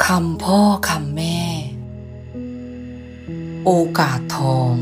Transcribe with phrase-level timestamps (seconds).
[0.00, 1.40] คำพ่อคำแม่
[3.64, 4.74] โอกาสทอง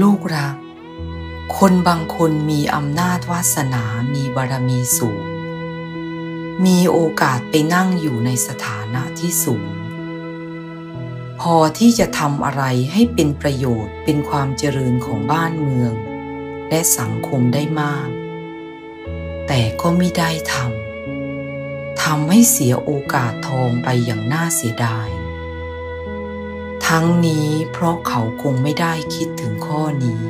[0.00, 0.56] ลูกรัก
[1.56, 3.84] คนบางคนมีอำนาจวาสนา
[4.14, 5.22] มีบารมีสูง
[6.64, 9.81] มีโอกาสไปนั่งอยู่ในสถานะที่สูง
[11.46, 15.94] พอที่จะทำอะไรให้เป็นประโยชน์เป็นความเจริญของบ้านเมือง
[16.68, 18.08] และสังคมได้มาก
[19.46, 25.08] แต่ก็ไม่ได้ทำทำให้เสียโอกาสทองไปอย่างน่าเสียดาย
[26.86, 30.24] ทั้งนี้เพราะเขาคงไม่ได้คิดถึงข้อนี้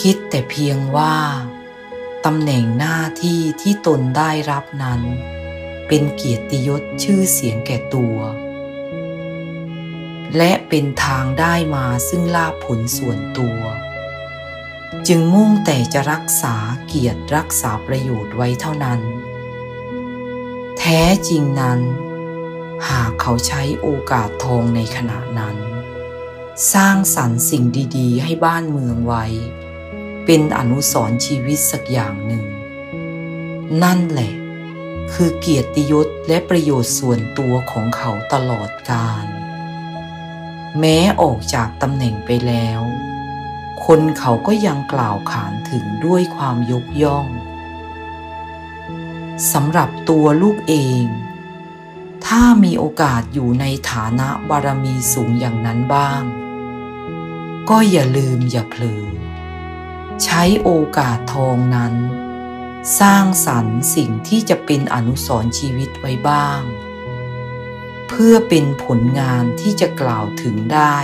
[0.00, 1.16] คิดแต่เพียงว่า
[2.24, 5.02] ตำแหน่งหน้าที่ที่ตนได้รับนั้น
[5.88, 8.18] เป็นเกียรติยศชื่อเสียงแก่ตัว
[10.36, 13.60] และเป็นทางได้มาซึ่งลาภผลส่วนตัว
[15.08, 19.00] จึงมุ่งแต่จะรักษาเกียรติรักษาประโยชน์ไว้เท่านั้น
[20.78, 21.80] แท้จริงนั้น
[22.88, 25.56] หากเขาใช้โอกาสทองในขณะนั้น
[26.72, 27.64] สร้างสรรค์สิ่ง
[27.96, 29.24] ดีๆ ให้บ้านเมืองไว้
[30.24, 32.44] เป็นอนุสรชีวิตสักอย่างหนึ่ง
[33.82, 34.32] นั่นแหละ
[35.12, 39.37] คือเกียรติยศและประโยชน์ส่วนตัวของเขาตลอดกาล
[40.78, 42.80] แม้ออกจากตำแหน่งไปแล้ว
[43.84, 47.26] คนเขาก็ยังกล่าวขานถึงด้วยความยกย่อง
[49.52, 51.04] สำหรับตัวลูกเอง
[52.26, 56.22] ถ้ามีโอกาสอยู่ในฐานะบารมีสูงอย่างนั้นบ้าง
[57.70, 59.04] ก็อย่าลืมอย่าเผลอ
[60.24, 61.94] ใช้โอกาสทองนั้น
[63.00, 66.60] สร้างสรรค์สิ่งที่จะเป็นอนุสรณ์ชีวิตไว้บ้าง
[68.08, 70.98] เพื่อเป็นผลงานที่จะกล่าวถึงได้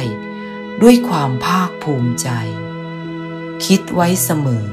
[0.83, 2.29] ด้วยความภาคภูมิใจ
[3.65, 4.67] คิดไว้เสมอ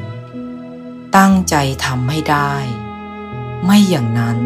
[1.17, 2.53] ตั้งใจทำให้ได้
[3.65, 4.39] ไม่อย่างนั้น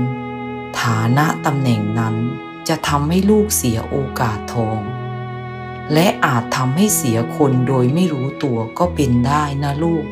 [0.79, 2.15] ฐานะตำแหน่งนั้น
[2.67, 4.81] จะทำให้ลูกเสียโอกาสทอง
[5.93, 10.05] และอาจทำให้เสียคนโดยไม่รู้ตัวก็เป็นได้นะลูก